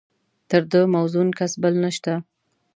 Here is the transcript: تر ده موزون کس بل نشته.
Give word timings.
تر 0.49 0.61
ده 0.71 0.81
موزون 0.93 1.29
کس 1.39 1.51
بل 1.61 1.73
نشته. 1.83 2.13